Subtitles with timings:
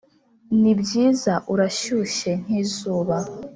[0.61, 3.15] nibyiza, urashyushye nkizuba